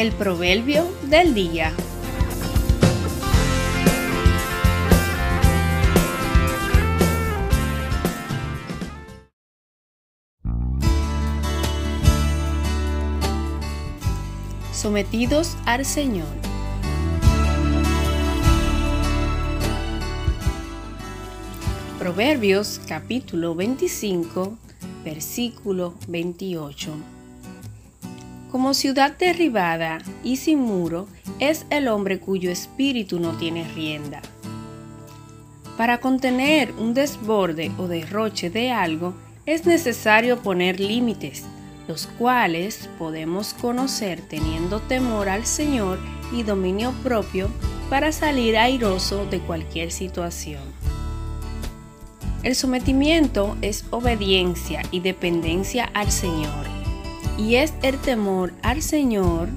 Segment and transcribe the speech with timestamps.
[0.00, 1.74] El proverbio del día.
[14.72, 16.24] Sometidos al Señor.
[21.98, 24.56] Proverbios capítulo 25,
[25.04, 27.19] versículo 28.
[28.50, 31.06] Como ciudad derribada y sin muro
[31.38, 34.20] es el hombre cuyo espíritu no tiene rienda.
[35.76, 39.14] Para contener un desborde o derroche de algo
[39.46, 41.44] es necesario poner límites,
[41.86, 45.98] los cuales podemos conocer teniendo temor al Señor
[46.32, 47.48] y dominio propio
[47.88, 50.62] para salir airoso de cualquier situación.
[52.42, 56.79] El sometimiento es obediencia y dependencia al Señor,
[57.40, 59.48] y es el temor al Señor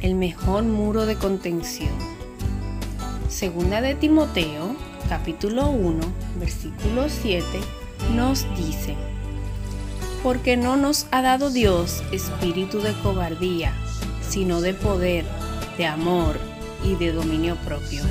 [0.00, 1.90] el mejor muro de contención.
[3.28, 4.74] Segunda de Timoteo,
[5.08, 6.00] capítulo 1,
[6.40, 7.44] versículo 7,
[8.14, 8.96] nos dice,
[10.22, 13.72] Porque no nos ha dado Dios espíritu de cobardía,
[14.28, 15.24] sino de poder,
[15.76, 16.38] de amor
[16.84, 18.02] y de dominio propio.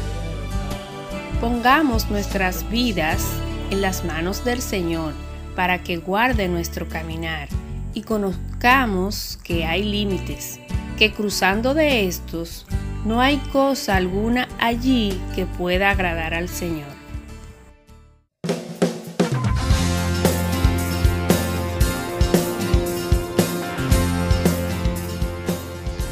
[1.41, 3.25] Pongamos nuestras vidas
[3.71, 5.13] en las manos del Señor
[5.55, 7.49] para que guarde nuestro caminar
[7.97, 10.59] y conozcamos que hay límites,
[10.99, 12.67] que cruzando de estos
[13.05, 16.85] no hay cosa alguna allí que pueda agradar al Señor.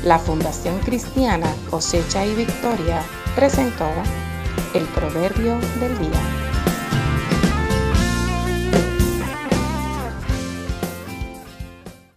[0.03, 3.03] La Fundación Cristiana Cosecha y Victoria
[3.35, 3.87] presentó
[4.73, 6.54] el Proverbio del Día.